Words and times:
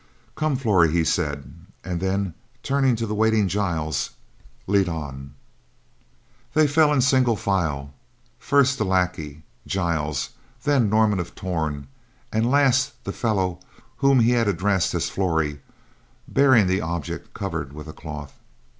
"Come, 0.35 0.55
Flory," 0.55 0.91
he 0.91 1.03
said, 1.03 1.53
and 1.83 1.99
then, 2.01 2.33
turning 2.63 2.95
to 2.95 3.05
the 3.05 3.13
waiting 3.13 3.47
Giles, 3.47 4.09
"lead 4.65 4.89
on." 4.89 5.35
They 6.55 6.65
fell 6.65 6.91
in 6.91 7.01
single 7.01 7.35
file: 7.35 7.93
first 8.39 8.79
the 8.79 8.83
lackey, 8.83 9.43
Giles, 9.67 10.31
then 10.63 10.89
Norman 10.89 11.19
of 11.19 11.35
Torn 11.35 11.85
and 12.33 12.49
last 12.49 12.93
the 13.03 13.13
fellow 13.13 13.59
whom 13.97 14.21
he 14.21 14.31
had 14.31 14.47
addressed 14.47 14.95
as 14.95 15.07
Flory 15.07 15.61
bearing 16.27 16.65
the 16.65 16.81
object 16.81 17.35
covered 17.35 17.71
with 17.71 17.87
a 17.87 17.93
cloth. 17.93 18.33